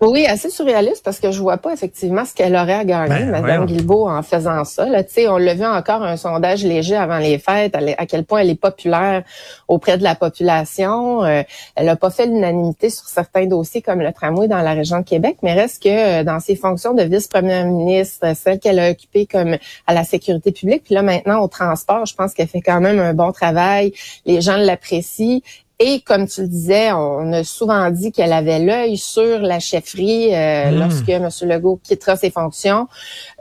Oui, 0.02 0.26
assez 0.26 0.50
surréaliste 0.50 1.02
parce 1.02 1.20
que 1.20 1.30
je 1.30 1.40
vois 1.40 1.56
pas 1.56 1.72
effectivement 1.72 2.26
ce 2.26 2.34
qu'elle 2.34 2.54
aurait 2.54 2.74
à 2.74 2.84
gagner, 2.84 3.30
ben, 3.30 3.40
Mme 3.40 3.64
Guilbeault, 3.64 4.06
en 4.10 4.22
faisant 4.22 4.62
ça. 4.64 4.86
Là, 4.86 5.02
on 5.30 5.38
l'a 5.38 5.54
vu 5.54 5.64
encore 5.64 6.02
un 6.02 6.18
sondage 6.18 6.64
léger 6.64 6.96
avant 6.96 7.16
les 7.16 7.38
fêtes, 7.38 7.74
à 7.74 8.04
quel 8.04 8.24
point 8.26 8.40
elle 8.40 8.50
est 8.50 8.60
populaire 8.60 9.22
auprès 9.68 9.96
de 9.96 10.02
la 10.02 10.14
population. 10.14 11.24
Euh, 11.24 11.42
elle 11.76 11.86
n'a 11.86 11.96
pas 11.96 12.10
fait 12.10 12.26
l'unanimité 12.26 12.90
sur 12.90 13.06
certains 13.06 13.46
dossiers 13.46 13.80
comme 13.80 14.00
le 14.00 14.12
tramway 14.12 14.48
dans 14.48 14.60
la 14.60 14.74
région 14.74 14.98
de 14.98 15.04
Québec, 15.04 15.38
mais 15.42 15.54
reste 15.54 15.82
que 15.82 15.88
euh, 15.88 16.24
dans 16.24 16.40
ses 16.40 16.56
fonctions 16.56 16.92
de 16.92 17.02
vice-première 17.02 17.64
ministre, 17.64 18.36
celle 18.36 18.58
qu'elle 18.58 18.78
a 18.78 18.90
occupée 18.90 19.24
comme 19.24 19.56
à 19.86 19.94
la 19.94 20.04
sécurité 20.04 20.52
publique, 20.52 20.84
puis 20.84 20.94
là 20.94 21.00
maintenant 21.00 21.40
au 21.40 21.48
transport, 21.48 22.04
je 22.04 22.14
pense 22.14 22.34
qu'elle 22.34 22.48
fait 22.48 22.60
quand 22.60 22.82
même 22.82 22.98
un 22.98 23.14
bon 23.14 23.32
travail. 23.32 23.94
Les 24.26 24.42
gens 24.42 24.58
l'apprécient 24.58 25.40
et 25.78 26.00
comme 26.00 26.26
tu 26.26 26.40
le 26.40 26.48
disais, 26.48 26.90
on 26.92 27.32
a 27.32 27.44
souvent 27.44 27.90
dit 27.90 28.10
qu'elle 28.10 28.32
avait 28.32 28.60
l'œil 28.60 28.96
sur 28.96 29.40
la 29.40 29.60
chefferie 29.60 30.34
euh, 30.34 30.70
hmm. 30.70 30.78
lorsque 30.78 31.08
M. 31.08 31.28
Legault 31.42 31.80
quittera 31.82 32.16
ses 32.16 32.30
fonctions. 32.30 32.88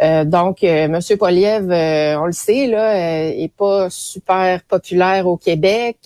Euh, 0.01 0.25
donc, 0.25 0.63
euh, 0.63 0.86
M. 0.86 1.00
Poliev, 1.18 1.72
euh, 1.72 2.20
on 2.20 2.25
le 2.25 2.34
sait, 2.34 2.68
là, 2.68 3.30
est 3.30 3.51
pas 3.56 3.89
super 3.89 4.62
populaire 4.63 5.27
au 5.27 5.38
Québec. 5.38 5.98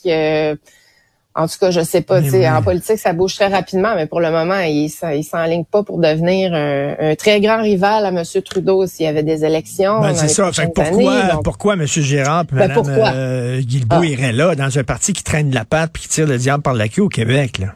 En 1.35 1.47
tout 1.47 1.55
cas, 1.59 1.69
je 1.69 1.81
sais 1.81 2.01
pas. 2.01 2.21
En 2.21 2.61
politique, 2.63 2.97
ça 2.97 3.13
bouge 3.13 3.35
très 3.35 3.47
rapidement, 3.47 3.93
mais 3.95 4.07
pour 4.07 4.19
le 4.19 4.31
moment, 4.31 4.59
il 4.61 4.85
ne 4.85 5.21
s'enligne 5.21 5.63
pas 5.63 5.83
pour 5.83 5.99
devenir 5.99 6.53
un, 6.53 7.15
très 7.15 7.39
grand 7.39 7.61
rival 7.61 8.05
à 8.05 8.09
M. 8.09 8.23
Trudeau 8.43 8.87
s'il 8.87 9.05
y 9.05 9.09
avait 9.09 9.23
des 9.23 9.45
élections. 9.45 10.01
Ben, 10.01 10.15
c'est 10.15 10.27
ça. 10.27 10.49
pourquoi, 10.73 11.41
pourquoi 11.43 11.73
M. 11.75 11.85
Gérard 11.85 12.45
et 12.51 12.55
ben, 12.55 12.67
Mme 12.67 12.83
euh, 12.87 13.61
ah. 13.89 14.05
irait 14.05 14.31
là 14.31 14.55
dans 14.55 14.77
un 14.77 14.83
parti 14.83 15.13
qui 15.13 15.23
traîne 15.23 15.49
de 15.49 15.55
la 15.55 15.65
patte 15.65 15.91
puis 15.93 16.03
qui 16.03 16.09
tire 16.09 16.27
le 16.27 16.37
diable 16.37 16.63
par 16.63 16.73
la 16.73 16.87
queue 16.89 17.03
au 17.03 17.09
Québec? 17.09 17.59
Là? 17.59 17.67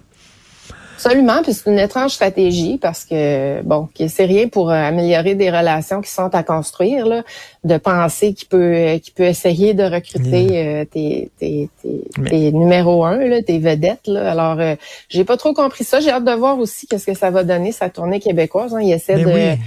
Absolument, 1.05 1.41
puis 1.43 1.53
c'est 1.53 1.69
une 1.69 1.79
étrange 1.79 2.11
stratégie 2.11 2.77
parce 2.77 3.03
que 3.03 3.61
bon, 3.63 3.89
c'est 4.07 4.23
rien 4.23 4.47
pour 4.47 4.69
euh, 4.69 4.73
améliorer 4.73 5.35
des 5.35 5.51
relations 5.51 5.99
qui 5.99 6.09
sont 6.09 6.33
à 6.33 6.43
construire, 6.43 7.05
là, 7.05 7.23
de 7.65 7.75
penser 7.75 8.33
qu'il 8.33 8.47
peut 8.47 8.99
qu'il 9.03 9.13
peut 9.13 9.25
essayer 9.25 9.73
de 9.73 9.83
recruter 9.83 10.47
euh, 10.65 10.85
tes, 10.85 11.29
tes, 11.37 11.69
tes, 11.81 12.51
numéro 12.53 13.03
un, 13.03 13.17
là, 13.17 13.41
tes 13.41 13.59
vedettes. 13.59 14.07
Là. 14.07 14.31
Alors, 14.31 14.61
euh, 14.61 14.75
j'ai 15.09 15.25
pas 15.25 15.35
trop 15.35 15.53
compris 15.53 15.83
ça. 15.83 15.99
J'ai 15.99 16.09
hâte 16.09 16.23
de 16.23 16.31
voir 16.31 16.57
aussi 16.57 16.87
qu'est-ce 16.87 17.05
que 17.05 17.17
ça 17.17 17.31
va 17.31 17.43
donner 17.43 17.73
sa 17.73 17.89
tournée 17.89 18.21
québécoise. 18.21 18.73
Hein. 18.73 18.81
Il 18.81 18.93
essaie 18.93 19.17
de, 19.17 19.57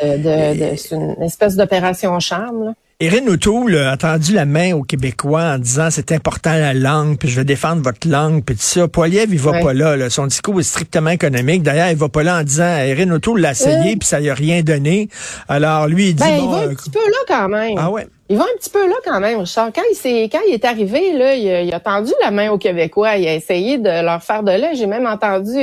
de, 0.00 0.76
c'est 0.76 0.94
une 0.94 1.22
espèce 1.22 1.54
d'opération 1.54 2.18
charme. 2.18 2.64
Là. 2.64 2.74
Erin 3.02 3.26
O'Toole 3.26 3.78
a 3.78 3.96
tendu 3.96 4.32
la 4.32 4.44
main 4.44 4.74
aux 4.74 4.84
Québécois 4.84 5.42
en 5.42 5.58
disant 5.58 5.88
c'est 5.90 6.12
important 6.12 6.52
la 6.52 6.72
langue, 6.72 7.18
puis 7.18 7.28
je 7.28 7.34
vais 7.34 7.44
défendre 7.44 7.82
votre 7.82 8.08
langue, 8.08 8.44
puis 8.44 8.54
tout 8.54 8.62
ça. 8.62 8.86
Poiliev, 8.86 9.26
il 9.32 9.40
va 9.40 9.58
pas 9.58 9.72
là, 9.72 10.08
Son 10.08 10.28
discours 10.28 10.60
est 10.60 10.62
strictement 10.62 11.10
économique. 11.10 11.64
D'ailleurs, 11.64 11.90
il 11.90 11.96
va 11.96 12.08
pas 12.08 12.22
là 12.22 12.38
en 12.38 12.42
disant 12.44 12.76
Erin 12.76 13.10
O'Toole 13.10 13.40
l'a 13.40 13.50
essayé, 13.50 13.96
puis 13.96 14.06
ça 14.06 14.20
lui 14.20 14.30
a 14.30 14.34
rien 14.34 14.62
donné. 14.62 15.08
Alors 15.48 15.88
lui, 15.88 16.10
il 16.10 16.14
dit 16.14 16.22
ben, 16.22 16.44
il 16.44 16.48
va 16.48 16.58
un 16.58 16.68
euh, 16.68 16.74
petit 16.76 16.90
peu 16.90 17.00
là 17.00 17.16
quand 17.26 17.48
même. 17.48 17.74
Ah 17.76 17.90
ouais. 17.90 18.06
Il 18.28 18.38
va 18.38 18.44
un 18.44 18.56
petit 18.56 18.70
peu 18.70 18.86
là 18.86 18.94
quand 19.04 19.18
même, 19.18 19.40
Richard. 19.40 19.72
Quand 19.74 19.82
il, 19.90 20.16
est, 20.16 20.28
quand 20.28 20.40
il 20.46 20.54
est 20.54 20.64
arrivé, 20.64 21.12
là, 21.12 21.34
il 21.34 21.74
a, 21.74 21.80
tendu 21.80 22.12
la 22.22 22.30
main 22.30 22.52
aux 22.52 22.58
Québécois. 22.58 23.16
Il 23.16 23.26
a 23.26 23.34
essayé 23.34 23.78
de 23.78 24.04
leur 24.04 24.22
faire 24.22 24.44
de 24.44 24.52
l'œil. 24.52 24.76
J'ai 24.76 24.86
même 24.86 25.06
entendu 25.06 25.56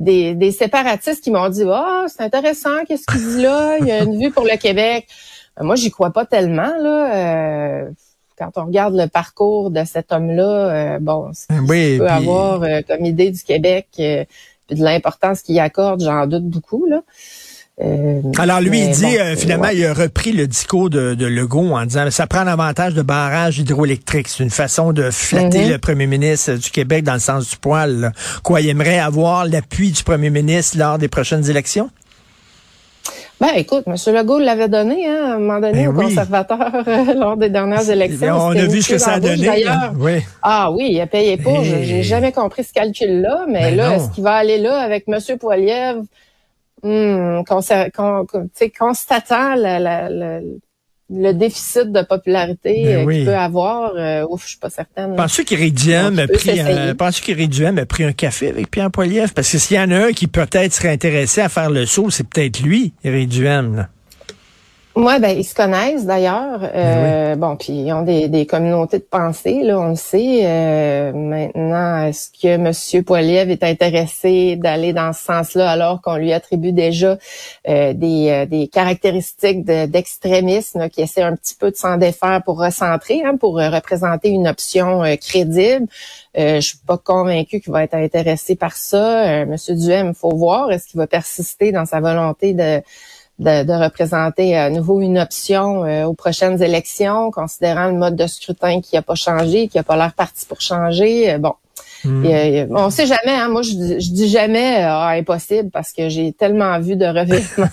des, 0.00 0.34
des 0.34 0.50
séparatistes 0.50 1.22
qui 1.22 1.30
m'ont 1.30 1.48
dit 1.50 1.62
Ah, 1.72 2.02
oh, 2.02 2.08
c'est 2.08 2.24
intéressant, 2.24 2.84
qu'est-ce 2.84 3.06
qu'il 3.06 3.36
dit 3.36 3.42
là? 3.42 3.76
Il 3.78 3.86
y 3.86 3.92
a 3.92 4.02
une 4.02 4.20
vue 4.20 4.32
pour 4.32 4.44
le 4.44 4.56
Québec. 4.56 5.06
Euh, 5.60 5.64
moi, 5.64 5.76
j'y 5.76 5.90
crois 5.90 6.10
pas 6.10 6.24
tellement. 6.24 6.72
Là. 6.78 7.14
Euh, 7.14 7.90
quand 8.38 8.50
on 8.56 8.66
regarde 8.66 8.94
le 8.94 9.06
parcours 9.06 9.70
de 9.70 9.84
cet 9.84 10.12
homme-là, 10.12 10.94
euh, 10.94 10.98
bon, 10.98 11.30
ce 11.34 11.46
qu'il 11.46 11.98
peut 11.98 12.08
avoir 12.08 12.60
comme 12.88 13.04
idée 13.04 13.30
du 13.30 13.42
Québec, 13.42 13.88
et 13.98 14.26
de 14.70 14.82
l'importance 14.82 15.42
qu'il 15.42 15.58
accorde, 15.60 16.02
j'en 16.02 16.26
doute 16.26 16.46
beaucoup. 16.46 16.86
Là. 16.86 17.02
Alors 18.38 18.60
lui, 18.60 18.84
il 18.84 18.90
dit 18.90 19.16
finalement, 19.36 19.68
il 19.68 19.84
a 19.84 19.92
repris 19.92 20.32
le 20.32 20.46
discours 20.46 20.88
de, 20.90 21.14
de 21.14 21.26
Legault 21.26 21.74
en 21.74 21.84
disant 21.84 22.10
ça 22.10 22.26
prend 22.26 22.44
l'avantage 22.44 22.94
de 22.94 23.02
barrage 23.02 23.58
hydroélectrique. 23.58 24.28
C'est 24.28 24.42
une 24.42 24.50
façon 24.50 24.92
de 24.92 25.10
flatter 25.10 25.66
mm-hmm. 25.66 25.72
le 25.72 25.78
premier 25.78 26.06
ministre 26.06 26.54
du 26.54 26.70
Québec 26.70 27.04
dans 27.04 27.14
le 27.14 27.20
sens 27.20 27.50
du 27.50 27.56
poil. 27.56 28.12
Quoi, 28.42 28.60
il 28.60 28.68
aimerait 28.68 28.98
avoir 28.98 29.46
l'appui 29.46 29.92
du 29.92 30.02
premier 30.02 30.30
ministre 30.30 30.78
lors 30.78 30.98
des 30.98 31.08
prochaines 31.08 31.48
élections? 31.48 31.90
Ben, 33.40 33.52
écoute, 33.56 33.84
M. 33.86 33.94
Legault 34.14 34.38
l'avait 34.38 34.68
donné, 34.68 35.08
hein, 35.08 35.24
à 35.24 35.34
un 35.36 35.38
moment 35.38 35.60
donné, 35.60 35.86
ben 35.86 35.88
aux 35.88 35.92
conservateurs 35.94 36.86
euh, 36.86 37.14
lors 37.14 37.38
des 37.38 37.48
dernières 37.48 37.88
élections. 37.88 38.36
On 38.36 38.50
a 38.50 38.66
vu 38.66 38.82
ce 38.82 38.90
que 38.90 38.98
ça 38.98 39.12
a 39.12 39.20
donné. 39.20 39.64
Oui. 39.98 40.22
Ah 40.42 40.70
oui, 40.70 40.88
il 40.90 41.00
a 41.00 41.06
payé 41.06 41.38
pour. 41.38 41.64
J'ai 41.64 42.02
jamais 42.02 42.32
compris 42.32 42.64
ce 42.64 42.72
calcul-là, 42.74 43.46
mais 43.48 43.70
ben 43.70 43.76
là, 43.76 43.96
est-ce 43.96 44.10
qu'il 44.10 44.24
va 44.24 44.34
aller 44.34 44.58
là 44.58 44.78
avec 44.78 45.04
M. 45.08 45.18
Poiliev, 45.38 46.02
hmm, 46.82 47.42
constatant 48.78 49.54
la, 49.54 49.78
la 49.78 50.40
le 51.10 51.32
déficit 51.32 51.90
de 51.92 52.02
popularité 52.02 52.84
ben 52.84 53.08
euh, 53.08 53.12
qu'il 53.12 53.24
peut 53.24 53.34
avoir, 53.34 53.92
euh, 53.96 54.24
ouf, 54.30 54.44
je 54.44 54.50
suis 54.50 54.58
pas 54.58 54.70
certaine. 54.70 55.16
Penses-tu 55.16 55.44
qu'Iridium 55.44 56.18
a 56.18 56.26
pris 56.28 56.60
un, 56.60 56.94
penses 56.94 57.20
a 57.20 57.86
pris 57.86 58.04
un 58.04 58.12
café 58.12 58.48
avec 58.48 58.70
Pierre 58.70 58.90
Poilievre? 58.90 59.32
Parce 59.34 59.50
que 59.50 59.58
s'il 59.58 59.76
y 59.76 59.80
en 59.80 59.90
a 59.90 60.06
un 60.06 60.12
qui 60.12 60.28
peut-être 60.28 60.72
serait 60.72 60.92
intéressé 60.92 61.40
à 61.40 61.48
faire 61.48 61.70
le 61.70 61.84
saut, 61.84 62.10
c'est 62.10 62.26
peut-être 62.26 62.60
lui, 62.60 62.92
Iridium. 63.04 63.88
Moi, 64.96 65.20
ben 65.20 65.38
ils 65.38 65.44
se 65.44 65.54
connaissent 65.54 66.04
d'ailleurs. 66.04 66.58
Ben 66.58 66.70
euh, 66.74 67.36
bon, 67.36 67.54
puis 67.54 67.72
ils 67.72 67.92
ont 67.92 68.02
des, 68.02 68.26
des, 68.26 68.44
communautés 68.44 68.98
de 68.98 69.04
pensée, 69.04 69.62
là, 69.62 69.78
on 69.78 69.90
le 69.90 69.94
sait. 69.94 70.40
Euh, 70.42 71.12
maintenant, 71.12 72.06
est-ce 72.06 72.28
que 72.28 72.48
M. 72.48 73.04
Poiliev 73.04 73.50
est 73.50 73.62
intéressé 73.62 74.56
d'aller 74.56 74.92
dans 74.92 75.12
ce 75.12 75.22
sens-là 75.22 75.70
alors 75.70 76.02
qu'on 76.02 76.16
lui 76.16 76.32
attribue 76.32 76.72
déjà 76.72 77.18
euh, 77.68 77.92
des, 77.92 78.46
des, 78.50 78.66
caractéristiques 78.66 79.64
d'extrémisme 79.64 80.88
qui 80.88 81.02
essaie 81.02 81.22
un 81.22 81.36
petit 81.36 81.54
peu 81.54 81.70
de 81.70 81.76
s'en 81.76 81.96
défaire 81.96 82.42
pour 82.44 82.58
recentrer, 82.58 83.22
hein, 83.24 83.36
pour 83.36 83.54
représenter 83.54 84.30
une 84.30 84.48
option 84.48 85.02
crédible? 85.20 85.86
je 86.36 86.60
suis 86.60 86.78
pas 86.78 86.98
convaincu 86.98 87.60
qu'il 87.60 87.72
va 87.72 87.84
être 87.84 87.94
intéressé 87.94 88.54
par 88.54 88.72
ça. 88.76 89.44
Monsieur 89.46 89.74
Duhem, 89.74 90.08
il 90.08 90.14
faut 90.14 90.34
voir, 90.34 90.70
est-ce 90.72 90.86
qu'il 90.88 90.98
va 90.98 91.06
persister 91.06 91.72
dans 91.72 91.86
sa 91.86 92.00
volonté 92.00 92.54
de 92.54 92.82
de, 93.40 93.82
représenter 93.82 94.56
à 94.56 94.70
nouveau 94.70 95.00
une 95.00 95.18
option 95.18 95.84
euh, 95.84 96.04
aux 96.04 96.14
prochaines 96.14 96.62
élections, 96.62 97.30
considérant 97.30 97.86
le 97.86 97.94
mode 97.94 98.16
de 98.16 98.26
scrutin 98.26 98.80
qui 98.80 98.96
n'a 98.96 99.02
pas 99.02 99.14
changé, 99.14 99.68
qui 99.68 99.78
n'a 99.78 99.82
pas 99.82 99.96
l'air 99.96 100.12
parti 100.12 100.46
pour 100.46 100.60
changer. 100.60 101.32
Euh, 101.32 101.38
bon, 102.04 102.66
Hmm. 102.70 102.76
on 102.76 102.90
sait 102.90 103.06
jamais, 103.06 103.32
hein, 103.32 103.48
moi 103.48 103.62
je, 103.62 103.72
dis 103.72 104.28
jamais 104.28 104.78
euh, 104.78 104.88
ah, 104.88 105.12
impossible 105.16 105.70
parce 105.70 105.92
que 105.92 106.08
j'ai 106.08 106.32
tellement 106.32 106.78
vu 106.80 106.96
de 106.96 107.04
revirements 107.04 107.68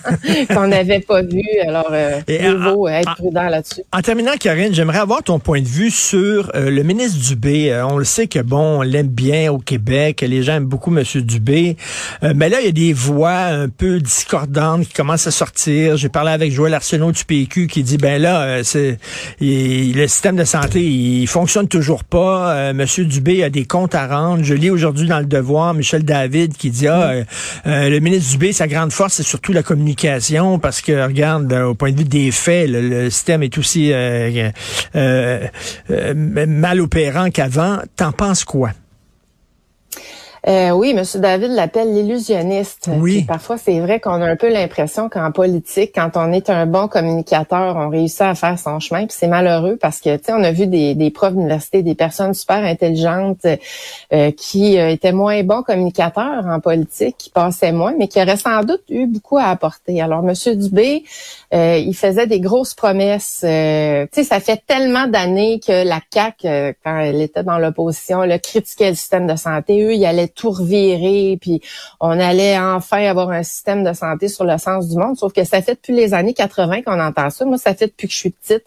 qu'on 0.54 0.66
n'avait 0.68 1.00
pas 1.00 1.22
vu. 1.22 1.42
Alors, 1.66 1.88
euh, 1.90 2.20
il 2.28 2.56
vaut 2.56 2.88
être 2.88 3.14
prudent 3.16 3.48
là-dessus. 3.48 3.82
En 3.92 4.02
terminant, 4.02 4.32
Karine, 4.38 4.74
j'aimerais 4.74 4.98
avoir 4.98 5.22
ton 5.22 5.38
point 5.38 5.62
de 5.62 5.66
vue 5.66 5.90
sur 5.90 6.50
euh, 6.54 6.70
le 6.70 6.82
ministre 6.82 7.18
Dubé. 7.18 7.74
on 7.88 7.96
le 7.96 8.04
sait 8.04 8.26
que 8.26 8.40
bon, 8.40 8.80
on 8.80 8.82
l'aime 8.82 9.08
bien 9.08 9.50
au 9.50 9.58
Québec, 9.58 10.20
les 10.20 10.42
gens 10.42 10.54
aiment 10.56 10.64
beaucoup 10.64 10.94
M. 10.96 11.02
Dubé. 11.22 11.76
mais 12.34 12.48
là, 12.48 12.60
il 12.60 12.66
y 12.66 12.68
a 12.68 12.72
des 12.72 12.92
voix 12.92 13.30
un 13.30 13.68
peu 13.68 14.00
discordantes 14.00 14.86
qui 14.86 14.92
commencent 14.92 15.26
à 15.26 15.30
sortir. 15.30 15.96
J'ai 15.96 16.08
parlé 16.08 16.32
avec 16.32 16.52
Joël 16.52 16.74
Arsenault 16.74 17.12
du 17.12 17.24
PQ 17.24 17.66
qui 17.66 17.82
dit 17.82 17.96
ben 17.96 18.20
là, 18.20 18.62
c'est 18.62 18.98
le 19.40 20.06
système 20.06 20.36
de 20.36 20.44
santé, 20.44 20.82
il 20.82 21.26
fonctionne 21.26 21.68
toujours 21.68 22.04
pas. 22.04 22.70
M. 22.70 22.84
Dubé 22.98 23.42
a 23.42 23.50
des 23.50 23.64
comptes 23.64 23.94
à 23.94 24.06
rendre 24.06 24.17
je 24.42 24.54
lis 24.54 24.70
aujourd'hui 24.70 25.08
dans 25.08 25.20
le 25.20 25.26
Devoir 25.26 25.74
Michel 25.74 26.04
David 26.04 26.56
qui 26.56 26.70
dit 26.70 26.86
ah 26.86 27.10
euh, 27.10 27.24
euh, 27.66 27.88
le 27.88 28.00
ministre 28.00 28.32
Dubé 28.32 28.52
sa 28.52 28.66
grande 28.66 28.92
force 28.92 29.14
c'est 29.14 29.22
surtout 29.22 29.52
la 29.52 29.62
communication 29.62 30.58
parce 30.58 30.80
que 30.80 31.04
regarde 31.04 31.52
au 31.52 31.74
point 31.74 31.92
de 31.92 31.98
vue 31.98 32.04
des 32.04 32.30
faits 32.30 32.68
le, 32.70 33.10
système 33.10 33.42
est 33.42 33.56
aussi 33.58 33.90
euh, 33.92 34.50
mal 35.74 36.80
opérant 36.80 37.30
qu'avant. 37.30 37.78
T'en 37.96 38.12
penses 38.12 38.44
quoi? 38.44 38.70
Euh, 40.46 40.70
oui, 40.70 40.94
M. 40.96 41.02
David 41.20 41.50
l'appelle 41.50 41.92
l'illusionniste. 41.92 42.90
Oui. 43.00 43.24
parfois, 43.24 43.58
c'est 43.58 43.80
vrai 43.80 44.00
qu'on 44.00 44.22
a 44.22 44.26
un 44.26 44.36
peu 44.36 44.48
l'impression 44.48 45.08
qu'en 45.08 45.32
politique, 45.32 45.92
quand 45.94 46.10
on 46.14 46.32
est 46.32 46.50
un 46.50 46.66
bon 46.66 46.88
communicateur, 46.88 47.76
on 47.76 47.88
réussit 47.88 48.22
à 48.22 48.34
faire 48.34 48.58
son 48.58 48.78
chemin. 48.78 49.06
Puis 49.06 49.16
c'est 49.18 49.28
malheureux 49.28 49.76
parce 49.80 50.00
que, 50.00 50.16
tu 50.16 50.24
sais, 50.24 50.32
on 50.32 50.42
a 50.42 50.52
vu 50.52 50.66
des, 50.66 50.94
des 50.94 51.10
profs 51.10 51.32
d'université, 51.32 51.82
des 51.82 51.94
personnes 51.94 52.34
super 52.34 52.58
intelligentes 52.58 53.46
euh, 54.12 54.30
qui 54.32 54.78
euh, 54.78 54.90
étaient 54.90 55.12
moins 55.12 55.42
bons 55.42 55.62
communicateurs 55.62 56.46
en 56.46 56.60
politique, 56.60 57.16
qui 57.18 57.30
passaient 57.30 57.72
moins, 57.72 57.94
mais 57.98 58.08
qui 58.08 58.20
auraient 58.20 58.36
sans 58.36 58.62
doute 58.62 58.82
eu 58.88 59.06
beaucoup 59.06 59.38
à 59.38 59.44
apporter. 59.44 60.00
Alors, 60.00 60.24
M. 60.28 60.34
Dubé, 60.56 61.04
il 61.52 61.94
faisait 61.94 62.26
des 62.26 62.40
grosses 62.40 62.74
promesses. 62.74 63.38
tu 63.40 63.46
sais, 63.46 64.24
ça 64.24 64.40
fait 64.40 64.62
tellement 64.66 65.06
d'années 65.06 65.60
que 65.64 65.86
la 65.86 66.00
CAQ, 66.12 66.74
quand 66.84 66.98
elle 67.00 67.22
était 67.22 67.42
dans 67.42 67.58
l'opposition, 67.58 68.22
le 68.22 68.38
critiquait 68.38 68.90
le 68.90 68.96
système 68.96 69.26
de 69.26 69.36
santé. 69.36 69.82
Eux, 69.82 69.94
il 69.94 70.04
tout 70.34 70.52
puis 71.40 71.60
on 72.00 72.18
allait 72.18 72.58
enfin 72.58 73.04
avoir 73.04 73.30
un 73.30 73.42
système 73.42 73.84
de 73.84 73.92
santé 73.92 74.28
sur 74.28 74.44
le 74.44 74.58
sens 74.58 74.88
du 74.88 74.96
monde. 74.96 75.16
Sauf 75.16 75.32
que 75.32 75.44
ça 75.44 75.62
fait 75.62 75.74
depuis 75.74 75.94
les 75.94 76.14
années 76.14 76.34
80 76.34 76.82
qu'on 76.82 77.00
entend 77.00 77.30
ça. 77.30 77.44
Moi, 77.44 77.58
ça 77.58 77.74
fait 77.74 77.88
depuis 77.88 78.08
que 78.08 78.12
je 78.12 78.18
suis 78.18 78.30
petite. 78.30 78.64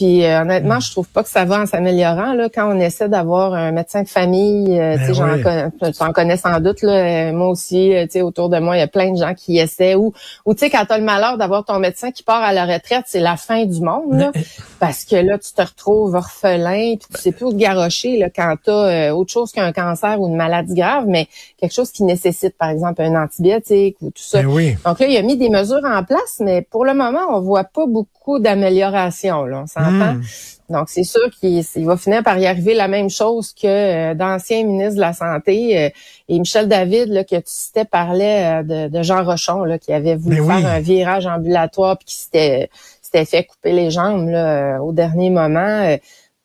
Puis 0.00 0.24
euh, 0.24 0.40
honnêtement, 0.40 0.78
mm. 0.78 0.80
je 0.80 0.90
trouve 0.92 1.08
pas 1.08 1.22
que 1.22 1.28
ça 1.28 1.44
va 1.44 1.60
en 1.60 1.66
s'améliorant 1.66 2.32
là 2.32 2.48
quand 2.48 2.74
on 2.74 2.80
essaie 2.80 3.10
d'avoir 3.10 3.52
un 3.52 3.70
médecin 3.70 4.02
de 4.02 4.08
famille. 4.08 4.80
Euh, 4.80 4.96
ben 4.96 5.70
tu 5.78 6.02
en 6.02 6.12
connais 6.12 6.38
sans 6.38 6.58
doute 6.58 6.80
là. 6.80 6.92
Euh, 7.28 7.32
moi 7.34 7.48
aussi, 7.48 7.92
tu 8.04 8.12
sais, 8.12 8.22
autour 8.22 8.48
de 8.48 8.58
moi, 8.60 8.78
il 8.78 8.80
y 8.80 8.82
a 8.82 8.86
plein 8.86 9.12
de 9.12 9.18
gens 9.18 9.34
qui 9.34 9.58
essaient. 9.58 9.96
Ou, 9.96 10.14
ou 10.46 10.54
tu 10.54 10.60
sais, 10.60 10.70
quand 10.70 10.86
tu 10.86 10.94
as 10.94 10.98
le 10.98 11.04
malheur 11.04 11.36
d'avoir 11.36 11.66
ton 11.66 11.78
médecin 11.78 12.12
qui 12.12 12.22
part 12.22 12.42
à 12.42 12.54
la 12.54 12.64
retraite, 12.64 13.04
c'est 13.08 13.20
la 13.20 13.36
fin 13.36 13.66
du 13.66 13.82
monde 13.82 14.14
là, 14.14 14.32
parce 14.78 15.04
que 15.04 15.16
là, 15.16 15.36
tu 15.36 15.52
te 15.52 15.60
retrouves 15.60 16.14
orphelin, 16.14 16.96
puis 16.96 17.08
tu 17.14 17.20
sais 17.20 17.32
plus 17.32 17.44
où 17.44 17.52
te 17.52 17.58
garrocher 17.58 18.16
là 18.16 18.30
quand 18.34 18.54
tu 18.64 18.70
as 18.70 19.14
autre 19.14 19.30
chose 19.30 19.52
qu'un 19.52 19.72
cancer 19.72 20.18
ou 20.18 20.28
une 20.28 20.36
maladie 20.36 20.72
grave, 20.72 21.04
mais 21.08 21.28
quelque 21.58 21.74
chose 21.74 21.90
qui 21.90 22.04
nécessite, 22.04 22.56
par 22.56 22.70
exemple, 22.70 23.02
un 23.02 23.22
antibiotique 23.22 23.98
ou 24.00 24.06
tout 24.06 24.22
ça. 24.22 24.42
Ben 24.42 24.76
Donc 24.86 24.98
là, 24.98 25.06
il 25.06 25.16
a 25.18 25.22
mis 25.22 25.36
des 25.36 25.50
mesures 25.50 25.84
en 25.84 26.02
place, 26.04 26.38
mais 26.40 26.62
pour 26.62 26.86
le 26.86 26.94
moment, 26.94 27.26
on 27.28 27.40
voit 27.40 27.64
pas 27.64 27.84
beaucoup 27.86 28.38
d'amélioration. 28.38 29.44
Là, 29.44 29.64
Hmm. 29.90 30.22
Donc, 30.70 30.88
c'est 30.88 31.04
sûr 31.04 31.28
qu'il 31.40 31.84
va 31.84 31.96
finir 31.96 32.22
par 32.22 32.38
y 32.38 32.46
arriver 32.46 32.74
la 32.74 32.86
même 32.86 33.10
chose 33.10 33.52
que 33.52 33.66
euh, 33.66 34.14
d'anciens 34.14 34.64
ministres 34.64 34.94
de 34.94 35.00
la 35.00 35.12
Santé. 35.12 35.76
Euh, 35.76 35.90
et 36.28 36.38
Michel 36.38 36.68
David, 36.68 37.08
là, 37.08 37.24
que 37.24 37.36
tu 37.36 37.42
citais, 37.46 37.84
parlait 37.84 38.62
euh, 38.62 38.88
de, 38.88 39.02
Jean 39.02 39.24
Rochon, 39.24 39.64
là, 39.64 39.78
qui 39.78 39.92
avait 39.92 40.14
voulu 40.14 40.36
faire 40.36 40.66
un 40.66 40.78
virage 40.78 41.26
ambulatoire 41.26 41.98
puis 41.98 42.06
qui 42.06 42.14
s'était 42.14 43.24
fait 43.24 43.44
couper 43.44 43.72
les 43.72 43.90
jambes 43.90 44.28
là, 44.28 44.80
au 44.80 44.92
dernier 44.92 45.30
moment. 45.30 45.96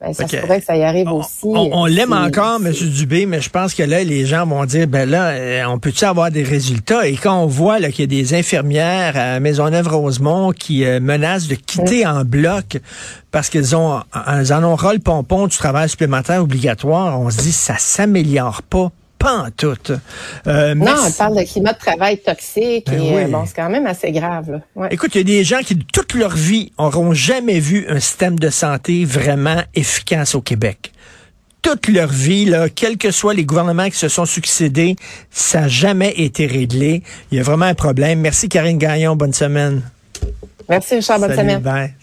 Ben, 0.06 0.14
ça 0.14 0.28
se 0.28 0.38
pourrait 0.38 0.60
que 0.60 0.66
ça 0.66 0.78
y 0.78 0.84
arrive 0.84 1.12
aussi. 1.12 1.46
On, 1.46 1.86
l'aime 1.88 2.14
encore, 2.14 2.60
M. 2.64 2.72
Dubé, 2.72 3.26
mais 3.26 3.42
je 3.42 3.50
pense 3.50 3.74
que 3.74 3.82
là, 3.82 4.04
les 4.04 4.28
gens 4.28 4.46
vont 4.46 4.64
dire, 4.66 4.88
ben 4.88 5.10
là, 5.10 5.30
euh, 5.30 5.64
on 5.68 5.80
peut-tu 5.80 6.06
avoir 6.06 6.30
des 6.30 6.44
résultats? 6.44 7.08
Et 7.08 7.16
quand 7.16 7.42
on 7.42 7.48
voit 7.48 7.80
qu'il 7.90 8.02
y 8.02 8.04
a 8.04 8.08
des 8.08 8.36
infirmières 8.36 9.18
à 9.18 9.40
Maisonneuve-Rosemont 9.40 10.52
qui 10.52 10.86
euh, 10.86 11.00
menacent 11.00 11.48
de 11.48 11.56
quitter 11.56 12.06
en 12.06 12.24
bloc 12.24 12.78
parce 13.32 13.50
qu'elles 13.50 13.76
ont, 13.76 14.00
elles 14.28 14.54
en 14.54 14.64
ont 14.64 14.76
ras 14.76 14.94
le 14.94 15.00
pompon 15.00 15.48
du 15.48 15.58
travail 15.58 15.90
supplémentaire 15.90 16.42
obligatoire, 16.42 17.20
on 17.20 17.32
se 17.32 17.38
dit, 17.38 17.52
ça 17.52 17.76
s'améliore 17.80 18.62
pas. 18.62 18.92
Pas 19.18 19.46
en 19.46 19.50
tout. 19.52 19.76
Euh, 20.48 20.76
Non, 20.76 20.86
merci. 20.86 21.04
on 21.08 21.12
parle 21.12 21.38
de 21.38 21.44
climat 21.44 21.74
de 21.74 21.80
travail 21.80 22.18
toxique 22.20 22.86
Ben 22.88 23.02
et 23.02 23.12
euh, 23.18 23.26
oui. 23.26 23.32
bon, 23.32 23.44
c'est 23.46 23.56
quand 23.56 23.70
même 23.70 23.88
assez 23.88 24.12
grave. 24.12 24.62
Ouais. 24.76 24.90
Écoute, 24.92 25.16
il 25.16 25.18
y 25.20 25.22
a 25.22 25.24
des 25.24 25.44
gens 25.44 25.60
qui, 25.60 25.78
toute 25.78 26.14
leur 26.14 26.36
vie, 26.36 26.72
n'auront 26.80 27.14
jamais 27.14 27.60
vu 27.60 27.86
un 27.90 28.00
système 28.00 28.38
de 28.38 28.50
santé 28.50 29.06
vraiment 29.06 29.62
efficace 29.74 30.36
au 30.36 30.42
Québec. 30.42 30.92
Toute 31.64 31.88
leur 31.88 32.10
vie, 32.10 32.46
là, 32.46 32.70
quels 32.70 32.98
que 32.98 33.10
soient 33.10 33.34
les 33.34 33.44
gouvernements 33.46 33.90
qui 33.90 33.98
se 33.98 34.08
sont 34.08 34.26
succédés, 34.26 34.96
ça 35.32 35.62
n'a 35.62 35.68
jamais 35.68 36.14
été 36.18 36.46
réglé. 36.46 37.02
Il 37.32 37.38
y 37.40 37.42
a 37.42 37.44
vraiment 37.44 37.66
un 37.66 37.74
problème. 37.74 38.20
Merci 38.20 38.50
Karine 38.50 38.78
Gagnon, 38.78 39.16
bonne 39.16 39.34
semaine. 39.34 39.82
Merci 40.70 40.96
Richard, 40.96 41.20
bonne 41.20 41.30
Salut, 41.36 41.50
semaine. 41.50 41.62
bye. 41.62 41.96